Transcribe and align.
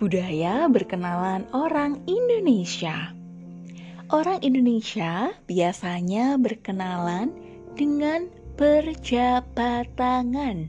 Budaya 0.00 0.68
berkenalan 0.72 1.44
orang 1.52 2.00
Indonesia. 2.08 3.12
Orang 4.12 4.40
Indonesia 4.44 5.32
biasanya 5.48 6.36
berkenalan 6.36 7.32
dengan 7.76 8.28
berjabat 8.60 9.88
tangan. 9.96 10.68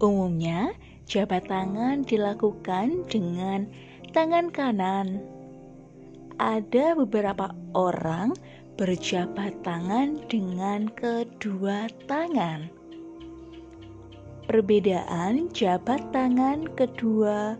Umumnya, 0.00 0.72
jabat 1.04 1.48
tangan 1.48 2.04
dilakukan 2.04 3.04
dengan 3.08 3.68
tangan 4.12 4.48
kanan. 4.52 5.20
Ada 6.40 6.96
beberapa 6.96 7.52
orang 7.76 8.32
berjabat 8.78 9.58
tangan 9.66 10.22
dengan 10.30 10.86
kedua 10.94 11.90
tangan. 12.06 12.70
Perbedaan 14.48 15.52
jabat 15.52 16.00
tangan 16.14 16.64
kedua 16.72 17.58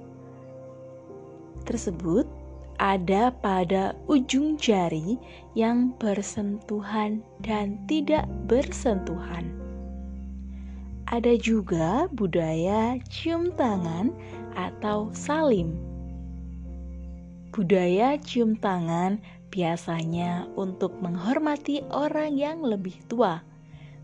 tersebut 1.69 2.25
ada 2.81 3.35
pada 3.45 3.93
ujung 4.09 4.57
jari 4.57 5.21
yang 5.53 5.93
bersentuhan 6.01 7.21
dan 7.45 7.77
tidak 7.91 8.25
bersentuhan. 8.49 9.51
Ada 11.11 11.37
juga 11.37 12.07
budaya 12.15 12.97
cium 13.11 13.51
tangan 13.59 14.15
atau 14.55 15.11
salim. 15.13 15.75
Budaya 17.53 18.15
cium 18.23 18.55
tangan 18.55 19.19
biasanya 19.51 20.47
untuk 20.55 20.95
menghormati 21.03 21.83
orang 21.91 22.37
yang 22.37 22.63
lebih 22.63 22.95
tua, 23.11 23.43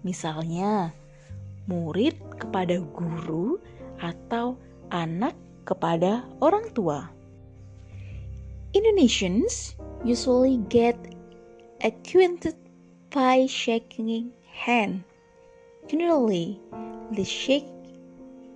misalnya 0.02 0.90
murid 1.70 2.16
kepada 2.40 2.80
guru 2.80 3.60
atau 4.00 4.58
anak 4.90 5.36
kepada 5.68 6.24
orang 6.40 6.66
tua. 6.74 7.08
Indonesians 8.74 9.76
usually 10.04 10.56
get 10.56 10.98
acquainted 11.80 12.56
by 13.10 13.46
shaking 13.46 14.32
hand. 14.50 15.04
Generally, 15.86 16.60
the 17.12 17.22
shake 17.22 17.68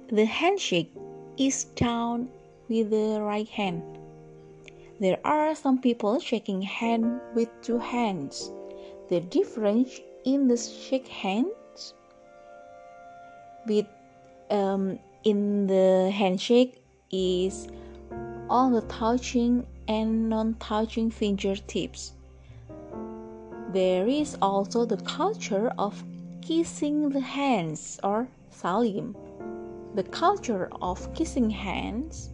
the 0.09 0.25
handshake 0.25 0.91
is 1.37 1.65
done 1.77 2.29
with 2.69 2.91
the 2.91 3.21
right 3.23 3.49
hand. 3.49 3.83
There 4.99 5.21
are 5.25 5.55
some 5.55 5.79
people 5.79 6.19
shaking 6.19 6.63
hand 6.63 7.21
with 7.37 7.49
two 7.63 7.79
hands. 7.79 8.51
The 9.11 9.21
difference 9.21 10.01
in 10.25 10.49
the 10.49 10.57
shake 10.57 11.07
hands 11.07 11.95
with 13.69 13.87
um, 14.51 14.99
in 15.23 15.69
the 15.69 16.11
handshake 16.11 16.83
is 17.13 17.69
all 18.51 18.71
the 18.71 18.83
touching 18.89 19.65
and 19.89 20.29
non 20.29 20.55
touching 20.61 21.11
fingertips. 21.11 22.13
There 23.73 24.07
is 24.07 24.37
also 24.41 24.85
the 24.85 24.99
culture 24.99 25.73
of 25.79 26.05
kissing 26.43 27.09
the 27.09 27.21
hands 27.21 27.99
or 28.05 28.29
salim. 28.51 29.17
The 29.95 30.05
culture 30.05 30.69
of 30.81 31.13
kissing 31.15 31.51
hands 31.51 32.31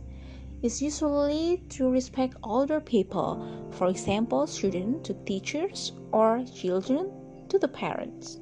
is 0.62 0.82
usually 0.82 1.62
to 1.70 1.90
respect 1.90 2.36
older 2.42 2.80
people, 2.80 3.68
for 3.70 3.88
example, 3.88 4.46
students 4.46 5.08
to 5.08 5.14
teachers 5.24 5.92
or 6.12 6.44
children 6.44 7.10
to 7.48 7.58
the 7.58 7.68
parents. 7.68 8.40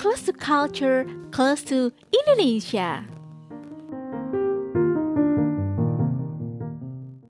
Close 0.00 0.22
to 0.22 0.32
culture, 0.32 1.04
close 1.30 1.62
to 1.62 1.92
Indonesia. 2.10 3.04